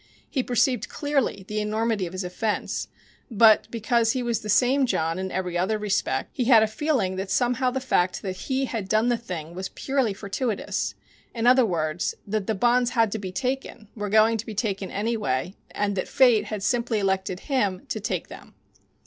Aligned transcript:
He 0.27 0.41
perceived 0.41 0.89
clearly 0.89 1.45
the 1.47 1.59
enormity 1.61 2.07
of 2.07 2.13
his 2.13 2.23
offense, 2.23 2.87
but, 3.29 3.69
because 3.69 4.13
he 4.13 4.23
was 4.23 4.39
the 4.39 4.49
same 4.49 4.87
John 4.87 5.19
in 5.19 5.31
every 5.31 5.55
other 5.59 5.77
respect, 5.77 6.31
he 6.33 6.45
had 6.45 6.63
a 6.63 6.65
feeling 6.65 7.17
that 7.17 7.29
somehow 7.29 7.69
the 7.69 7.79
fact 7.79 8.23
that 8.23 8.35
he 8.35 8.65
had 8.65 8.89
done 8.89 9.09
the 9.09 9.15
thing 9.17 9.53
was 9.53 9.69
purely 9.69 10.15
fortuitous 10.15 10.95
in 11.35 11.45
other 11.45 11.67
words, 11.67 12.15
that 12.25 12.47
the 12.47 12.55
bonds 12.55 12.89
had 12.97 13.11
to 13.11 13.19
be 13.19 13.31
taken, 13.31 13.89
were 13.93 14.09
going 14.09 14.37
to 14.37 14.45
be 14.47 14.55
taken 14.55 14.89
anyway, 14.89 15.53
and 15.69 15.95
that 15.95 16.07
Fate 16.07 16.45
had 16.45 16.63
simply 16.63 16.97
elected 16.97 17.41
him 17.41 17.85
to 17.89 17.99
take 17.99 18.27
them. 18.27 18.55